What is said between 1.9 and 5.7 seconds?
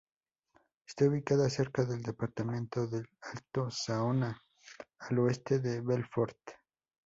departamento de Alto Saona, al oeste